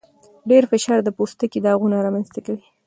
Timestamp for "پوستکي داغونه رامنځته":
1.17-2.39